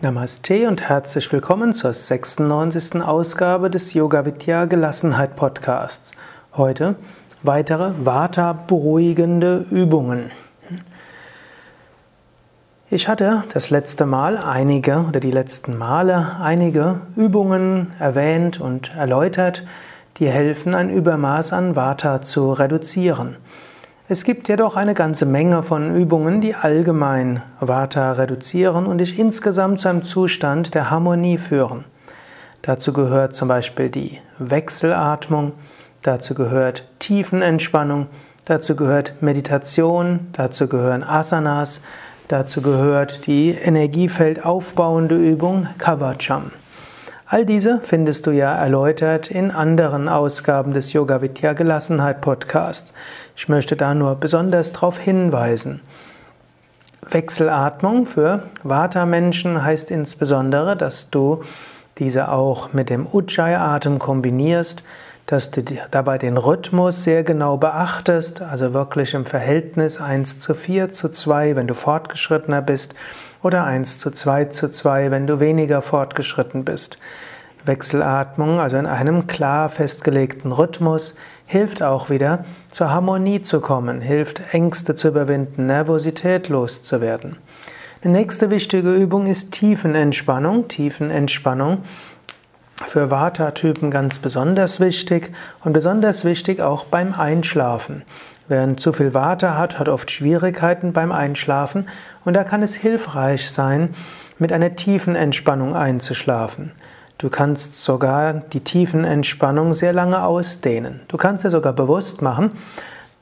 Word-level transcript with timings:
Namaste 0.00 0.68
und 0.68 0.88
herzlich 0.88 1.32
willkommen 1.32 1.74
zur 1.74 1.92
96. 1.92 3.02
Ausgabe 3.02 3.68
des 3.68 3.94
Yoga 3.94 4.24
Vidya 4.24 4.66
Gelassenheit 4.66 5.34
Podcasts. 5.34 6.12
Heute 6.56 6.94
weitere 7.42 7.90
Vata 8.04 8.52
beruhigende 8.52 9.66
Übungen. 9.72 10.30
Ich 12.90 13.08
hatte 13.08 13.42
das 13.52 13.70
letzte 13.70 14.06
Mal 14.06 14.38
einige 14.38 15.04
oder 15.08 15.18
die 15.18 15.32
letzten 15.32 15.76
Male 15.76 16.36
einige 16.40 17.00
Übungen 17.16 17.92
erwähnt 17.98 18.60
und 18.60 18.94
erläutert, 18.94 19.64
die 20.18 20.28
helfen, 20.28 20.76
ein 20.76 20.90
Übermaß 20.90 21.52
an 21.52 21.74
Vata 21.74 22.22
zu 22.22 22.52
reduzieren. 22.52 23.34
Es 24.10 24.24
gibt 24.24 24.48
jedoch 24.48 24.76
eine 24.76 24.94
ganze 24.94 25.26
Menge 25.26 25.62
von 25.62 25.94
Übungen, 25.94 26.40
die 26.40 26.54
allgemein 26.54 27.42
Vata 27.60 28.12
reduzieren 28.12 28.86
und 28.86 28.98
dich 28.98 29.18
insgesamt 29.18 29.80
zu 29.80 29.88
einem 29.90 30.02
Zustand 30.02 30.74
der 30.74 30.90
Harmonie 30.90 31.36
führen. 31.36 31.84
Dazu 32.62 32.94
gehört 32.94 33.34
zum 33.34 33.48
Beispiel 33.48 33.90
die 33.90 34.18
Wechselatmung, 34.38 35.52
dazu 36.00 36.32
gehört 36.32 36.88
Tiefenentspannung, 37.00 38.06
dazu 38.46 38.76
gehört 38.76 39.20
Meditation, 39.20 40.28
dazu 40.32 40.68
gehören 40.68 41.04
Asanas, 41.04 41.82
dazu 42.28 42.62
gehört 42.62 43.26
die 43.26 43.50
energiefeldaufbauende 43.50 45.16
Übung 45.16 45.68
Kavacham. 45.76 46.50
All 47.30 47.44
diese 47.44 47.80
findest 47.82 48.26
du 48.26 48.30
ja 48.30 48.54
erläutert 48.54 49.30
in 49.30 49.50
anderen 49.50 50.08
Ausgaben 50.08 50.72
des 50.72 50.94
Yoga 50.94 51.20
Vidya 51.20 51.52
Gelassenheit 51.52 52.22
Podcasts. 52.22 52.94
Ich 53.36 53.50
möchte 53.50 53.76
da 53.76 53.92
nur 53.92 54.14
besonders 54.14 54.72
darauf 54.72 54.98
hinweisen. 54.98 55.82
Wechselatmung 57.10 58.06
für 58.06 58.44
Vata-Menschen 58.62 59.62
heißt 59.62 59.90
insbesondere, 59.90 60.74
dass 60.74 61.10
du 61.10 61.42
diese 61.98 62.32
auch 62.32 62.72
mit 62.72 62.88
dem 62.88 63.06
Ujjayi-Atem 63.06 63.98
kombinierst, 63.98 64.82
dass 65.28 65.50
du 65.50 65.62
dabei 65.90 66.16
den 66.16 66.38
Rhythmus 66.38 67.04
sehr 67.04 67.22
genau 67.22 67.58
beachtest, 67.58 68.40
also 68.40 68.72
wirklich 68.72 69.12
im 69.12 69.26
Verhältnis 69.26 70.00
1 70.00 70.38
zu 70.38 70.54
4 70.54 70.90
zu 70.90 71.10
2, 71.10 71.54
wenn 71.54 71.66
du 71.66 71.74
fortgeschrittener 71.74 72.62
bist, 72.62 72.94
oder 73.42 73.64
1 73.64 73.98
zu 73.98 74.10
2 74.10 74.46
zu 74.46 74.70
2, 74.70 75.10
wenn 75.10 75.26
du 75.26 75.38
weniger 75.38 75.82
fortgeschritten 75.82 76.64
bist. 76.64 76.98
Wechselatmung, 77.66 78.58
also 78.58 78.78
in 78.78 78.86
einem 78.86 79.26
klar 79.26 79.68
festgelegten 79.68 80.50
Rhythmus, 80.50 81.14
hilft 81.44 81.82
auch 81.82 82.08
wieder 82.08 82.46
zur 82.70 82.90
Harmonie 82.90 83.42
zu 83.42 83.60
kommen, 83.60 84.00
hilft 84.00 84.54
Ängste 84.54 84.94
zu 84.94 85.08
überwinden, 85.08 85.66
Nervosität 85.66 86.48
loszuwerden. 86.48 87.36
Die 88.02 88.08
nächste 88.08 88.50
wichtige 88.50 88.94
Übung 88.94 89.26
ist 89.26 89.52
Tiefenentspannung. 89.52 90.68
Tiefenentspannung 90.68 91.82
für 92.86 93.10
Vata-Typen 93.10 93.90
ganz 93.90 94.18
besonders 94.18 94.80
wichtig 94.80 95.32
und 95.64 95.72
besonders 95.72 96.24
wichtig 96.24 96.60
auch 96.60 96.84
beim 96.84 97.14
Einschlafen. 97.14 98.02
Wer 98.48 98.76
zu 98.76 98.92
viel 98.92 99.12
Vata 99.12 99.58
hat, 99.58 99.78
hat 99.78 99.88
oft 99.88 100.10
Schwierigkeiten 100.10 100.92
beim 100.92 101.12
Einschlafen 101.12 101.88
und 102.24 102.34
da 102.34 102.44
kann 102.44 102.62
es 102.62 102.74
hilfreich 102.74 103.50
sein, 103.50 103.90
mit 104.38 104.52
einer 104.52 104.76
tiefen 104.76 105.16
Entspannung 105.16 105.74
einzuschlafen. 105.74 106.72
Du 107.18 107.28
kannst 107.28 107.82
sogar 107.82 108.32
die 108.32 108.60
Tiefenentspannung 108.60 109.74
sehr 109.74 109.92
lange 109.92 110.22
ausdehnen. 110.22 111.00
Du 111.08 111.16
kannst 111.16 111.44
dir 111.44 111.50
sogar 111.50 111.72
bewusst 111.72 112.22
machen, 112.22 112.54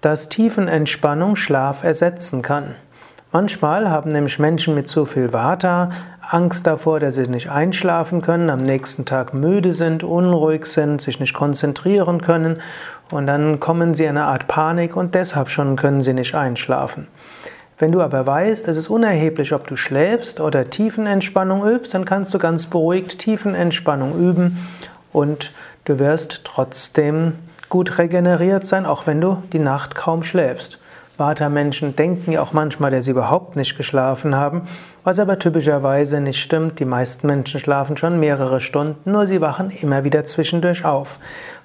dass 0.02 0.28
Tiefenentspannung 0.28 1.34
Schlaf 1.34 1.82
ersetzen 1.82 2.42
kann. 2.42 2.74
Manchmal 3.38 3.90
haben 3.90 4.08
nämlich 4.08 4.38
Menschen 4.38 4.74
mit 4.74 4.88
zu 4.88 5.04
viel 5.04 5.34
Vata 5.34 5.90
Angst 6.22 6.66
davor, 6.66 7.00
dass 7.00 7.16
sie 7.16 7.28
nicht 7.28 7.50
einschlafen 7.50 8.22
können, 8.22 8.48
am 8.48 8.62
nächsten 8.62 9.04
Tag 9.04 9.34
müde 9.34 9.74
sind, 9.74 10.02
unruhig 10.02 10.64
sind, 10.64 11.02
sich 11.02 11.20
nicht 11.20 11.34
konzentrieren 11.34 12.22
können 12.22 12.62
und 13.10 13.26
dann 13.26 13.60
kommen 13.60 13.92
sie 13.92 14.04
in 14.04 14.16
eine 14.16 14.24
Art 14.24 14.48
Panik 14.48 14.96
und 14.96 15.14
deshalb 15.14 15.50
schon 15.50 15.76
können 15.76 16.00
sie 16.00 16.14
nicht 16.14 16.34
einschlafen. 16.34 17.08
Wenn 17.78 17.92
du 17.92 18.00
aber 18.00 18.26
weißt, 18.26 18.68
es 18.68 18.78
ist 18.78 18.88
unerheblich, 18.88 19.52
ob 19.52 19.66
du 19.66 19.76
schläfst 19.76 20.40
oder 20.40 20.70
Tiefenentspannung 20.70 21.62
übst, 21.62 21.92
dann 21.92 22.06
kannst 22.06 22.32
du 22.32 22.38
ganz 22.38 22.64
beruhigt 22.64 23.18
Tiefenentspannung 23.18 24.18
üben 24.18 24.66
und 25.12 25.52
du 25.84 25.98
wirst 25.98 26.40
trotzdem 26.44 27.34
gut 27.68 27.98
regeneriert 27.98 28.66
sein, 28.66 28.86
auch 28.86 29.06
wenn 29.06 29.20
du 29.20 29.42
die 29.52 29.58
Nacht 29.58 29.94
kaum 29.94 30.22
schläfst. 30.22 30.78
Vata-Menschen 31.18 31.96
denken 31.96 32.32
ja 32.32 32.42
auch 32.42 32.52
manchmal, 32.52 32.90
dass 32.90 33.06
sie 33.06 33.12
überhaupt 33.12 33.56
nicht 33.56 33.76
geschlafen 33.76 34.34
haben, 34.34 34.62
was 35.02 35.18
aber 35.18 35.38
typischerweise 35.38 36.20
nicht 36.20 36.40
stimmt. 36.40 36.78
Die 36.78 36.84
meisten 36.84 37.26
Menschen 37.26 37.58
schlafen 37.58 37.96
schon 37.96 38.20
mehrere 38.20 38.60
Stunden, 38.60 39.10
nur 39.10 39.26
sie 39.26 39.40
wachen 39.40 39.70
immer 39.70 40.04
wieder 40.04 40.24
zwischendurch 40.26 40.84
auf. 40.84 41.18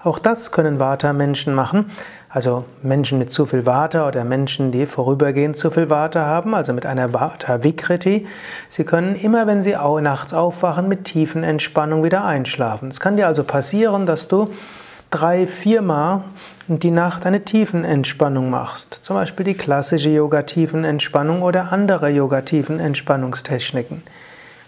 Auch 0.03 0.19
das 0.19 0.51
können 0.51 0.79
Vata-Menschen 0.79 1.53
machen, 1.53 1.91
also 2.29 2.63
Menschen 2.81 3.19
mit 3.19 3.33
zu 3.33 3.45
viel 3.45 3.65
Vata 3.65 4.07
oder 4.07 4.23
Menschen, 4.23 4.71
die 4.71 4.85
vorübergehend 4.85 5.57
zu 5.57 5.69
viel 5.69 5.89
Vata 5.89 6.25
haben, 6.25 6.55
also 6.55 6.71
mit 6.71 6.85
einer 6.85 7.13
Vata-Vikriti. 7.13 8.25
Sie 8.69 8.83
können 8.85 9.15
immer, 9.15 9.47
wenn 9.47 9.61
sie 9.61 9.75
nachts 10.01 10.33
aufwachen, 10.33 10.87
mit 10.87 11.03
tiefen 11.03 11.43
Entspannung 11.43 12.03
wieder 12.05 12.23
einschlafen. 12.23 12.87
Es 12.87 13.01
kann 13.01 13.17
dir 13.17 13.27
also 13.27 13.43
passieren, 13.43 14.05
dass 14.05 14.29
du 14.29 14.49
drei, 15.11 15.45
viermal 15.45 16.23
die 16.67 16.89
Nacht 16.89 17.25
eine 17.25 17.43
Tiefenentspannung 17.43 18.49
machst. 18.49 18.99
Zum 19.01 19.17
Beispiel 19.17 19.45
die 19.45 19.53
klassische 19.53 20.09
Yoga-Tiefenentspannung 20.09 21.41
oder 21.41 21.71
andere 21.71 22.09
Yoga-Tiefenentspannungstechniken. 22.09 24.03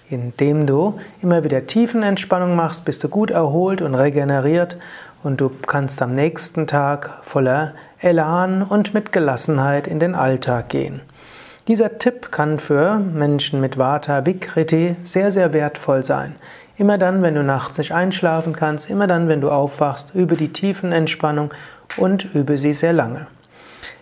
Indem 0.10 0.68
du 0.68 1.00
immer 1.22 1.44
wieder 1.44 1.66
Tiefenentspannung 1.66 2.56
machst, 2.56 2.86
bist 2.86 3.04
du 3.04 3.10
gut 3.10 3.32
erholt 3.32 3.82
und 3.82 3.96
regeneriert 3.96 4.78
und 5.24 5.40
du 5.40 5.50
kannst 5.66 6.02
am 6.02 6.14
nächsten 6.14 6.68
Tag 6.68 7.22
voller 7.24 7.74
Elan 8.00 8.62
und 8.62 8.94
mit 8.94 9.14
Gelassenheit 9.14 9.88
in 9.88 10.00
den 10.00 10.14
Alltag 10.14 10.68
gehen. 10.68 11.02
Dieser 11.70 11.98
Tipp 11.98 12.30
kann 12.30 12.60
für 12.60 13.00
Menschen 13.00 13.62
mit 13.62 13.78
Vata 13.78 14.26
Vikriti 14.26 14.98
sehr, 15.04 15.32
sehr 15.32 15.54
wertvoll 15.54 16.04
sein. 16.04 16.36
Immer 16.76 16.98
dann, 16.98 17.22
wenn 17.22 17.36
du 17.36 17.44
nachts 17.44 17.78
nicht 17.78 17.94
einschlafen 17.94 18.54
kannst, 18.54 18.90
immer 18.90 19.08
dann, 19.08 19.30
wenn 19.30 19.40
du 19.40 19.50
aufwachst, 19.50 20.14
übe 20.14 20.36
die 20.36 20.52
Tiefenentspannung 20.52 21.54
und 21.96 22.26
übe 22.36 22.58
sie 22.58 22.74
sehr 22.74 22.92
lange. 22.92 23.28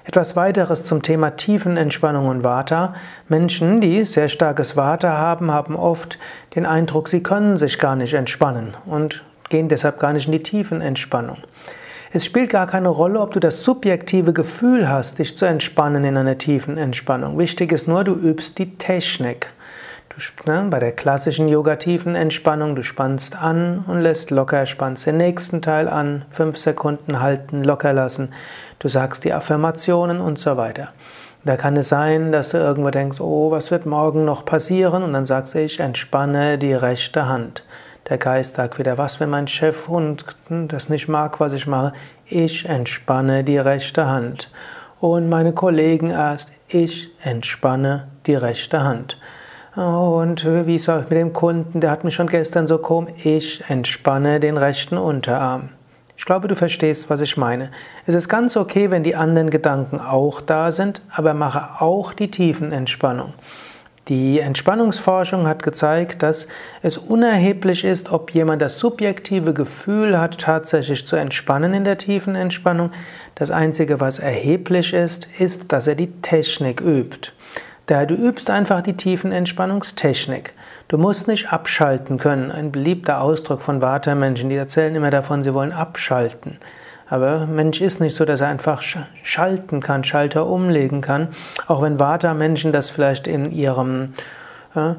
Etwas 0.05 0.35
weiteres 0.35 0.85
zum 0.85 1.03
Thema 1.03 1.37
Tiefenentspannung 1.37 2.29
und 2.29 2.43
Vata. 2.43 2.95
Menschen, 3.27 3.79
die 3.79 4.05
sehr 4.05 4.29
starkes 4.29 4.75
Vata 4.75 5.15
haben, 5.15 5.51
haben 5.51 5.75
oft 5.75 6.17
den 6.55 6.65
Eindruck, 6.65 7.09
sie 7.09 7.21
können 7.21 7.57
sich 7.57 7.77
gar 7.77 7.95
nicht 7.95 8.15
entspannen 8.15 8.73
und 8.87 9.23
gehen 9.49 9.67
deshalb 9.67 9.99
gar 9.99 10.13
nicht 10.13 10.25
in 10.25 10.31
die 10.31 10.41
Tiefenentspannung. 10.41 11.37
Es 12.13 12.25
spielt 12.25 12.49
gar 12.49 12.67
keine 12.67 12.89
Rolle, 12.89 13.21
ob 13.21 13.31
du 13.31 13.39
das 13.39 13.63
subjektive 13.63 14.33
Gefühl 14.33 14.89
hast, 14.89 15.19
dich 15.19 15.37
zu 15.37 15.45
entspannen 15.45 16.03
in 16.03 16.17
einer 16.17 16.37
tiefen 16.37 16.77
Entspannung. 16.77 17.37
Wichtig 17.37 17.71
ist 17.71 17.87
nur, 17.87 18.03
du 18.03 18.13
übst 18.13 18.57
die 18.57 18.77
Technik. 18.77 19.53
Du, 20.09 20.51
ne, 20.51 20.67
bei 20.69 20.79
der 20.79 20.91
klassischen 20.91 21.47
yoga-tiefen 21.47 22.15
Entspannung, 22.15 22.75
du 22.75 22.83
spannst 22.83 23.37
an 23.37 23.85
und 23.87 24.01
lässt 24.01 24.29
locker, 24.29 24.65
spannst 24.65 25.07
den 25.07 25.15
nächsten 25.15 25.61
Teil 25.61 25.87
an, 25.87 26.25
fünf 26.31 26.57
Sekunden 26.57 27.21
halten, 27.21 27.63
locker 27.63 27.93
lassen. 27.93 28.31
Du 28.79 28.89
sagst 28.89 29.23
die 29.23 29.31
Affirmationen 29.31 30.19
und 30.19 30.37
so 30.37 30.57
weiter. 30.57 30.89
Da 31.45 31.55
kann 31.55 31.77
es 31.77 31.87
sein, 31.87 32.33
dass 32.33 32.49
du 32.49 32.57
irgendwo 32.57 32.89
denkst, 32.89 33.21
oh, 33.21 33.51
was 33.51 33.71
wird 33.71 33.85
morgen 33.85 34.25
noch 34.25 34.43
passieren? 34.43 35.03
Und 35.03 35.13
dann 35.13 35.23
sagst 35.23 35.53
du, 35.53 35.59
ich 35.59 35.79
entspanne 35.79 36.57
die 36.57 36.73
rechte 36.73 37.29
Hand. 37.29 37.63
Der 38.09 38.17
Geist 38.17 38.55
sagt 38.55 38.79
wieder, 38.79 38.97
was, 38.97 39.19
wenn 39.19 39.29
mein 39.29 39.47
Chef 39.47 39.87
und 39.87 40.25
das 40.49 40.89
nicht 40.89 41.07
mag, 41.07 41.39
was 41.39 41.53
ich 41.53 41.67
mache? 41.67 41.93
Ich 42.25 42.67
entspanne 42.67 43.43
die 43.43 43.57
rechte 43.57 44.07
Hand. 44.07 44.51
Und 44.99 45.29
meine 45.29 45.53
Kollegen 45.53 46.09
erst, 46.09 46.51
ich 46.67 47.09
entspanne 47.23 48.07
die 48.25 48.35
rechte 48.35 48.83
Hand. 48.83 49.17
Und 49.75 50.45
wie 50.45 50.75
ist 50.75 50.89
es 50.89 51.03
mit 51.09 51.11
dem 51.11 51.31
Kunden, 51.31 51.79
der 51.79 51.91
hat 51.91 52.03
mich 52.03 52.15
schon 52.15 52.27
gestern 52.27 52.67
so 52.67 52.77
komisch. 52.77 53.13
Ich 53.23 53.63
entspanne 53.69 54.39
den 54.39 54.57
rechten 54.57 54.97
Unterarm. 54.97 55.69
Ich 56.17 56.25
glaube, 56.25 56.47
du 56.47 56.55
verstehst, 56.55 57.09
was 57.09 57.21
ich 57.21 57.37
meine. 57.37 57.71
Es 58.05 58.13
ist 58.13 58.29
ganz 58.29 58.57
okay, 58.57 58.91
wenn 58.91 59.03
die 59.03 59.15
anderen 59.15 59.49
Gedanken 59.49 59.99
auch 59.99 60.41
da 60.41 60.71
sind, 60.71 61.01
aber 61.09 61.33
mache 61.33 61.81
auch 61.81 62.13
die 62.13 62.29
tiefen 62.29 62.71
Entspannung. 62.71 63.33
Die 64.11 64.41
Entspannungsforschung 64.41 65.47
hat 65.47 65.63
gezeigt, 65.63 66.21
dass 66.21 66.49
es 66.81 66.97
unerheblich 66.97 67.85
ist, 67.85 68.11
ob 68.11 68.31
jemand 68.31 68.61
das 68.61 68.77
subjektive 68.77 69.53
Gefühl 69.53 70.19
hat, 70.19 70.37
tatsächlich 70.37 71.05
zu 71.05 71.15
entspannen 71.15 71.73
in 71.73 71.85
der 71.85 71.97
tiefen 71.97 72.35
Entspannung. 72.35 72.91
Das 73.35 73.51
Einzige, 73.51 74.01
was 74.01 74.19
erheblich 74.19 74.93
ist, 74.93 75.29
ist, 75.39 75.71
dass 75.71 75.87
er 75.87 75.95
die 75.95 76.11
Technik 76.21 76.81
übt. 76.81 77.31
Daher 77.85 78.05
du 78.05 78.15
übst 78.15 78.49
einfach 78.49 78.81
die 78.81 78.97
tiefen 78.97 79.31
Entspannungstechnik. 79.31 80.55
Du 80.89 80.97
musst 80.97 81.29
nicht 81.29 81.53
abschalten 81.53 82.17
können. 82.17 82.51
Ein 82.51 82.73
beliebter 82.73 83.21
Ausdruck 83.21 83.61
von 83.61 83.81
Vata-Menschen, 83.81 84.49
die 84.49 84.57
erzählen 84.57 84.93
immer 84.93 85.11
davon, 85.11 85.41
sie 85.41 85.53
wollen 85.53 85.71
abschalten. 85.71 86.59
Aber 87.11 87.45
Mensch 87.45 87.81
ist 87.81 87.99
nicht 87.99 88.15
so, 88.15 88.23
dass 88.23 88.39
er 88.39 88.47
einfach 88.47 88.81
schalten 88.81 89.81
kann, 89.81 90.05
Schalter 90.05 90.47
umlegen 90.47 91.01
kann. 91.01 91.27
Auch 91.67 91.81
wenn 91.81 91.99
Vata-Menschen 91.99 92.71
das 92.71 92.89
vielleicht 92.89 93.27
in 93.27 93.51
ihrem 93.51 94.13
äh, 94.75 94.93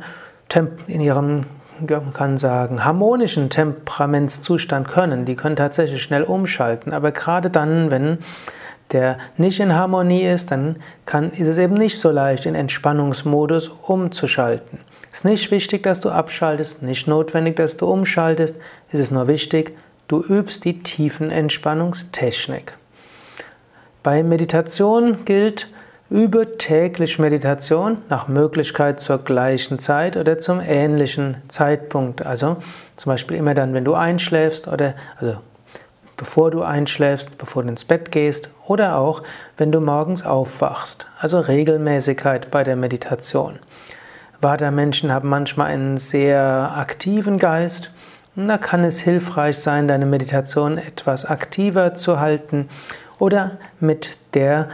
in 0.87 1.01
ihrem 1.01 1.47
man 1.81 2.13
kann 2.13 2.37
sagen, 2.37 2.85
harmonischen 2.85 3.49
Temperamentszustand 3.49 4.89
können. 4.89 5.25
Die 5.25 5.35
können 5.35 5.57
tatsächlich 5.57 6.03
schnell 6.03 6.23
umschalten. 6.23 6.93
Aber 6.93 7.13
gerade 7.13 7.49
dann, 7.49 7.91
wenn 7.91 8.19
der 8.93 9.17
nicht 9.39 9.59
in 9.59 9.75
Harmonie 9.75 10.23
ist, 10.23 10.51
dann 10.51 10.77
kann, 11.07 11.31
ist 11.31 11.49
es 11.49 11.57
eben 11.57 11.75
nicht 11.75 11.99
so 11.99 12.11
leicht, 12.11 12.45
in 12.45 12.55
Entspannungsmodus 12.55 13.69
umzuschalten. 13.69 14.81
Es 15.11 15.19
ist 15.21 15.25
nicht 15.25 15.51
wichtig, 15.51 15.83
dass 15.83 16.01
du 16.01 16.11
abschaltest, 16.11 16.83
nicht 16.83 17.09
notwendig, 17.09 17.57
dass 17.57 17.79
du 17.79 17.87
umschaltest. 17.87 18.57
Es 18.93 19.01
ist 19.01 19.11
nur 19.13 19.27
wichtig, 19.29 19.75
du 20.13 20.23
übst 20.23 20.67
die 20.67 20.83
tiefen 20.83 21.31
Entspannungstechnik. 21.31 22.77
Bei 24.03 24.23
Meditation 24.23 25.25
gilt, 25.25 25.69
Übe 26.11 26.59
täglich 26.59 27.19
Meditation 27.19 28.03
nach 28.11 28.29
Möglichkeit 28.29 29.01
zur 29.01 29.17
gleichen 29.17 29.79
Zeit 29.79 30.19
oder 30.19 30.39
zum 30.39 30.61
ähnlichen 30.61 31.39
Zeitpunkt. 31.49 32.21
Also 32.21 32.59
zum 32.97 33.11
Beispiel 33.11 33.39
immer 33.39 33.55
dann, 33.55 33.73
wenn 33.73 33.87
du 33.87 33.95
einschläfst 33.95 34.69
oder 34.69 34.95
also 35.19 35.39
bevor 36.19 36.51
du 36.51 36.61
einschläfst, 36.61 37.39
bevor 37.39 37.63
du 37.63 37.71
ins 37.71 37.87
Bett 37.87 38.13
gehst 38.13 38.51
oder 38.67 38.99
auch 38.99 39.23
wenn 39.57 39.73
du 39.73 39.81
morgens 39.81 40.27
aufwachst. 40.27 41.07
Also 41.19 41.41
Regelmäßigkeit 41.41 42.51
bei 42.51 42.63
der 42.63 42.77
Meditation. 42.77 43.59
Vata-Menschen 44.43 45.11
haben 45.11 45.31
manchmal 45.31 45.69
einen 45.69 45.97
sehr 45.97 46.75
aktiven 46.77 47.39
Geist. 47.39 47.91
Und 48.35 48.49
da 48.49 48.57
kann 48.57 48.83
es 48.85 49.01
hilfreich 49.01 49.59
sein, 49.59 49.89
deine 49.89 50.07
Meditation 50.07 50.79
etwas 50.79 51.27
aktiver 51.27 51.95
zu 51.95 52.19
halten 52.19 52.71
oder 53.19 53.59
mit 53.79 54.17
der 54.33 54.71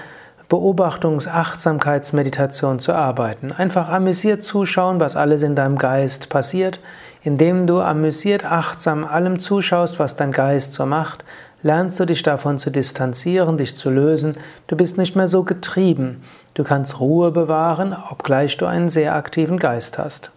Beobachtungs-Achtsamkeitsmeditation 0.49 2.79
zu 2.79 2.93
arbeiten. 2.93 3.51
Einfach 3.53 3.89
amüsiert 3.89 4.45
zuschauen, 4.45 5.01
was 5.01 5.17
alles 5.17 5.43
in 5.43 5.57
deinem 5.57 5.77
Geist 5.77 6.29
passiert. 6.29 6.79
Indem 7.23 7.67
du 7.67 7.81
amüsiert, 7.81 8.45
achtsam 8.45 9.05
allem 9.05 9.41
zuschaust, 9.41 9.99
was 9.99 10.15
dein 10.17 10.33
Geist 10.33 10.73
so 10.73 10.87
macht, 10.87 11.23
lernst 11.63 12.01
du 12.01 12.07
dich 12.07 12.23
davon 12.23 12.59
zu 12.59 12.71
distanzieren, 12.71 13.59
dich 13.59 13.77
zu 13.77 13.91
lösen. 13.91 14.37
Du 14.69 14.77
bist 14.77 14.97
nicht 14.97 15.17
mehr 15.17 15.29
so 15.29 15.43
getrieben. 15.43 16.23
Du 16.55 16.65
kannst 16.65 16.99
Ruhe 17.01 17.31
bewahren, 17.33 17.95
obgleich 18.11 18.57
du 18.57 18.65
einen 18.67 18.89
sehr 18.89 19.17
aktiven 19.17 19.59
Geist 19.59 19.99
hast. 19.99 20.31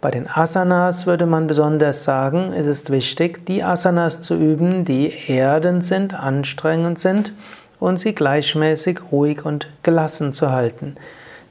Bei 0.00 0.12
den 0.12 0.28
Asanas 0.30 1.06
würde 1.06 1.26
man 1.26 1.48
besonders 1.48 2.04
sagen, 2.04 2.52
es 2.56 2.66
ist 2.66 2.90
wichtig, 2.90 3.44
die 3.46 3.64
Asanas 3.64 4.22
zu 4.22 4.34
üben, 4.36 4.84
die 4.84 5.12
erdend 5.26 5.84
sind, 5.84 6.14
anstrengend 6.14 7.00
sind 7.00 7.32
und 7.80 7.98
sie 7.98 8.14
gleichmäßig 8.14 9.00
ruhig 9.10 9.44
und 9.44 9.68
gelassen 9.82 10.32
zu 10.32 10.52
halten. 10.52 10.94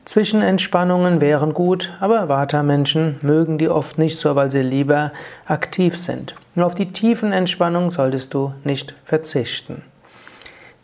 Zwischenentspannungen 0.05 1.19
wären 1.19 1.53
gut, 1.53 1.91
aber 1.99 2.29
Vata-Menschen 2.29 3.17
mögen 3.21 3.57
die 3.57 3.67
oft 3.67 3.97
nicht 3.97 4.17
so, 4.17 4.37
weil 4.37 4.49
sie 4.49 4.61
lieber 4.61 5.11
aktiv 5.45 5.97
sind. 5.97 6.33
Nur 6.55 6.67
auf 6.67 6.75
die 6.75 6.93
tiefen 6.93 7.33
Entspannungen 7.33 7.89
solltest 7.89 8.33
du 8.33 8.53
nicht 8.63 8.95
verzichten. 9.03 9.81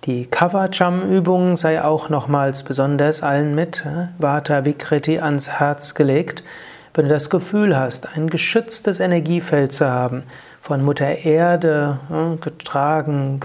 Die 0.04 0.26
Kavacham-Übung 0.26 1.56
sei 1.56 1.82
auch 1.82 2.10
nochmals 2.10 2.64
besonders 2.64 3.24
allen 3.24 3.56
mit 3.56 3.86
äh, 3.86 4.08
Vata 4.18 4.66
Vikriti 4.66 5.20
ans 5.20 5.50
Herz 5.50 5.96
gelegt. 5.96 6.44
Wenn 6.96 7.06
du 7.06 7.14
das 7.16 7.32
Gefühl 7.32 7.76
hast, 7.76 8.16
ein 8.16 8.30
geschütztes 8.30 9.00
Energiefeld 9.00 9.72
zu 9.72 9.90
haben, 9.90 10.22
von 10.62 10.84
Mutter 10.84 11.26
Erde 11.26 11.98
getragen, 12.40 13.40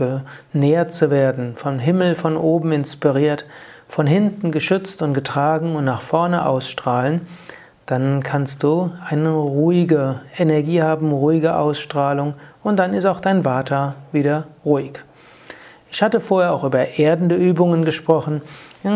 genährt 0.53 0.93
zu 0.93 1.11
werden, 1.11 1.57
vom 1.57 1.79
Himmel 1.79 2.15
von 2.15 2.37
oben 2.37 2.73
inspiriert, 2.73 3.47
von 3.89 4.07
hinten 4.07 4.53
geschützt 4.53 5.01
und 5.01 5.15
getragen 5.15 5.77
und 5.77 5.87
nach 5.87 6.03
vorne 6.03 6.47
ausstrahlen, 6.47 7.23
dann 7.87 8.23
kannst 8.23 8.63
du 8.63 8.93
eine 9.09 9.31
ruhige 9.31 10.21
Energie 10.37 10.83
haben, 10.83 11.11
ruhige 11.11 11.57
Ausstrahlung 11.57 12.35
und 12.63 12.77
dann 12.77 12.93
ist 12.93 13.07
auch 13.07 13.21
dein 13.21 13.47
Vata 13.47 13.95
wieder 14.13 14.47
ruhig. 14.63 15.01
Ich 15.91 16.03
hatte 16.03 16.21
vorher 16.21 16.53
auch 16.53 16.65
über 16.65 16.99
erdende 16.99 17.35
Übungen 17.35 17.85
gesprochen. 17.85 18.43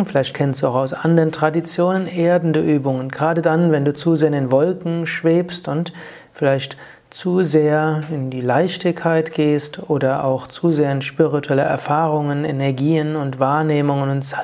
Vielleicht 0.06 0.34
kennst 0.34 0.62
du 0.62 0.68
auch 0.68 0.74
aus 0.74 0.92
anderen 0.92 1.32
Traditionen 1.32 2.06
erdende 2.06 2.60
Übungen. 2.60 3.08
Gerade 3.08 3.42
dann, 3.42 3.72
wenn 3.72 3.84
du 3.84 3.94
zu 3.94 4.14
sehr 4.14 4.28
in 4.28 4.34
den 4.34 4.50
Wolken 4.50 5.06
schwebst 5.06 5.68
und 5.68 5.92
vielleicht 6.32 6.76
zu 7.08 7.42
sehr 7.42 8.00
in 8.10 8.30
die 8.30 8.40
Leichtigkeit 8.40 9.32
gehst 9.32 9.90
oder 9.90 10.24
auch 10.24 10.46
zu 10.46 10.72
sehr 10.72 10.90
in 10.92 11.02
spirituelle 11.02 11.62
Erfahrungen, 11.62 12.44
Energien 12.44 13.16
und 13.16 13.38
Wahrnehmungen 13.38 14.08
und 14.08 14.36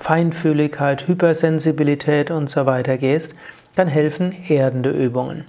Feinfühligkeit, 0.00 1.06
Hypersensibilität 1.06 2.30
und 2.30 2.50
so 2.50 2.66
weiter 2.66 2.98
gehst, 2.98 3.34
dann 3.76 3.86
helfen 3.86 4.34
erdende 4.48 4.90
Übungen. 4.90 5.44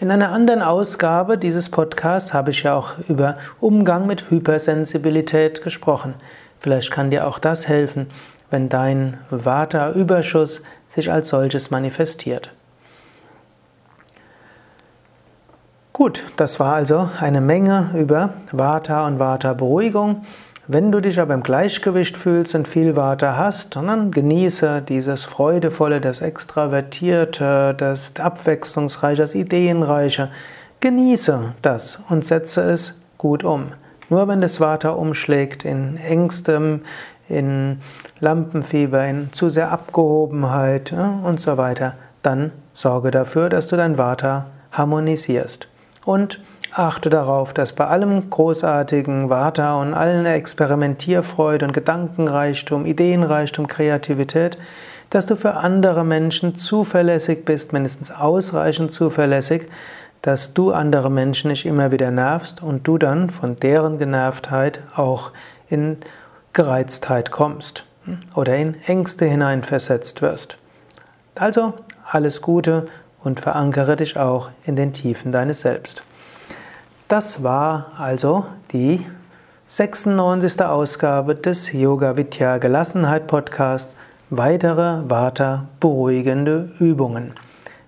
In 0.00 0.12
einer 0.12 0.30
anderen 0.30 0.62
Ausgabe 0.62 1.38
dieses 1.38 1.70
Podcasts 1.70 2.32
habe 2.32 2.52
ich 2.52 2.62
ja 2.62 2.74
auch 2.74 2.98
über 3.08 3.36
Umgang 3.58 4.06
mit 4.06 4.30
Hypersensibilität 4.30 5.60
gesprochen. 5.62 6.14
Vielleicht 6.60 6.92
kann 6.92 7.10
dir 7.10 7.26
auch 7.26 7.40
das 7.40 7.66
helfen, 7.66 8.06
wenn 8.48 8.68
dein 8.68 9.18
Vata-Überschuss 9.30 10.62
sich 10.86 11.10
als 11.10 11.30
solches 11.30 11.72
manifestiert. 11.72 12.52
Gut, 15.92 16.22
das 16.36 16.60
war 16.60 16.74
also 16.74 17.10
eine 17.18 17.40
Menge 17.40 17.90
über 17.94 18.34
Vata 18.52 19.04
und 19.04 19.18
Vata-Beruhigung. 19.18 20.22
Wenn 20.70 20.92
du 20.92 21.00
dich 21.00 21.18
aber 21.18 21.32
im 21.32 21.42
Gleichgewicht 21.42 22.18
fühlst 22.18 22.54
und 22.54 22.68
viel 22.68 22.94
Vata 22.94 23.38
hast, 23.38 23.76
dann 23.76 24.10
genieße 24.10 24.82
dieses 24.82 25.24
Freudevolle, 25.24 25.98
das 26.02 26.20
Extravertierte, 26.20 27.74
das 27.74 28.12
Abwechslungsreiche, 28.20 29.22
das 29.22 29.34
Ideenreiche. 29.34 30.28
Genieße 30.80 31.54
das 31.62 32.00
und 32.10 32.22
setze 32.22 32.60
es 32.60 33.00
gut 33.16 33.44
um. 33.44 33.72
Nur 34.10 34.28
wenn 34.28 34.42
das 34.42 34.60
Vata 34.60 34.90
umschlägt 34.90 35.64
in 35.64 35.96
Ängsten, 35.96 36.82
in 37.30 37.80
Lampenfieber, 38.20 39.06
in 39.06 39.32
zu 39.32 39.48
sehr 39.48 39.72
Abgehobenheit 39.72 40.92
und 41.24 41.40
so 41.40 41.56
weiter, 41.56 41.94
dann 42.22 42.52
sorge 42.74 43.10
dafür, 43.10 43.48
dass 43.48 43.68
du 43.68 43.76
dein 43.76 43.96
Vata 43.96 44.48
harmonisierst 44.72 45.66
und 46.04 46.40
achte 46.78 47.10
darauf, 47.10 47.52
dass 47.52 47.72
bei 47.72 47.86
allem 47.86 48.30
großartigen 48.30 49.30
Vata 49.30 49.80
und 49.80 49.94
allen 49.94 50.26
Experimentierfreude 50.26 51.66
und 51.66 51.72
Gedankenreichtum, 51.72 52.86
Ideenreichtum, 52.86 53.66
Kreativität, 53.66 54.58
dass 55.10 55.26
du 55.26 55.36
für 55.36 55.54
andere 55.54 56.04
Menschen 56.04 56.56
zuverlässig 56.56 57.44
bist, 57.44 57.72
mindestens 57.72 58.10
ausreichend 58.10 58.92
zuverlässig, 58.92 59.68
dass 60.22 60.54
du 60.54 60.72
andere 60.72 61.10
Menschen 61.10 61.50
nicht 61.50 61.66
immer 61.66 61.92
wieder 61.92 62.10
nervst 62.10 62.62
und 62.62 62.86
du 62.86 62.98
dann 62.98 63.30
von 63.30 63.56
deren 63.56 63.98
Genervtheit 63.98 64.80
auch 64.94 65.32
in 65.68 65.96
Gereiztheit 66.52 67.30
kommst 67.30 67.84
oder 68.34 68.56
in 68.56 68.76
Ängste 68.86 69.26
hineinversetzt 69.26 70.22
wirst. 70.22 70.58
Also 71.34 71.74
alles 72.04 72.42
Gute 72.42 72.86
und 73.22 73.40
verankere 73.40 73.96
dich 73.96 74.16
auch 74.16 74.50
in 74.64 74.76
den 74.76 74.92
Tiefen 74.92 75.32
deines 75.32 75.60
Selbst. 75.60 76.02
Das 77.08 77.42
war 77.42 77.86
also 77.96 78.44
die 78.70 79.04
96. 79.66 80.62
Ausgabe 80.62 81.34
des 81.34 81.72
Yoga 81.72 82.16
Vidya 82.18 82.58
Gelassenheit 82.58 83.26
Podcasts. 83.26 83.96
Weitere 84.28 85.08
Vata 85.08 85.64
beruhigende 85.80 86.70
Übungen. 86.78 87.32